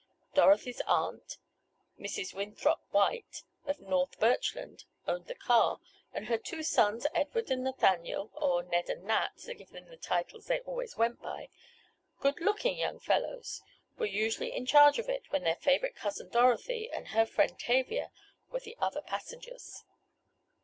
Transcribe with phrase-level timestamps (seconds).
[0.33, 1.37] Dorothy's aunt,
[1.99, 2.33] Mrs.
[2.33, 5.79] Winthrop White, of North Birchland, owned the car,
[6.11, 9.97] and her two sons, Edward and Nathaniel (or Ned and Nat, to give them the
[9.97, 11.49] titles they always went by)
[12.19, 13.61] good looking young fellows,
[13.99, 18.09] were usually in charge of it when their favorite cousin Dorothy, and her friend Tavia,
[18.49, 19.83] were the other passengers.